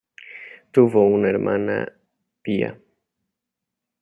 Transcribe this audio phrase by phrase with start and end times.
[0.71, 1.87] Tuvo una hermana,
[2.41, 2.75] Pia.